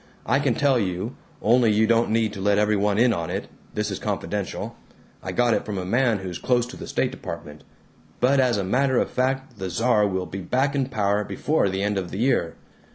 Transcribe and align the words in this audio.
I 0.25 0.39
can 0.39 0.55
tell 0.55 0.79
you, 0.79 1.15
only 1.43 1.71
you 1.71 1.85
don't 1.85 2.09
need 2.09 2.33
to 2.33 2.41
let 2.41 2.57
every 2.57 2.75
one 2.75 2.97
in 2.97 3.13
on 3.13 3.29
it, 3.29 3.47
this 3.75 3.91
is 3.91 3.99
confidential, 3.99 4.75
I 5.21 5.31
got 5.31 5.53
it 5.53 5.63
from 5.63 5.77
a 5.77 5.85
man 5.85 6.17
who's 6.17 6.39
close 6.39 6.65
to 6.69 6.75
the 6.75 6.87
State 6.87 7.11
Department, 7.11 7.63
but 8.19 8.39
as 8.39 8.57
a 8.57 8.63
matter 8.63 8.97
of 8.97 9.11
fact 9.11 9.59
the 9.59 9.69
Czar 9.69 10.07
will 10.07 10.25
be 10.25 10.41
back 10.41 10.73
in 10.73 10.87
power 10.87 11.23
before 11.23 11.69
the 11.69 11.83
end 11.83 11.99
of 11.99 12.09
the 12.09 12.17
year. 12.17 12.55